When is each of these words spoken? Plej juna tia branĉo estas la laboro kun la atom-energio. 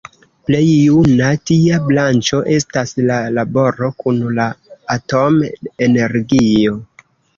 Plej 0.49 0.61
juna 0.69 1.27
tia 1.49 1.77
branĉo 1.89 2.39
estas 2.55 2.93
la 3.09 3.17
laboro 3.35 3.91
kun 4.03 4.25
la 4.39 4.49
atom-energio. 4.97 6.75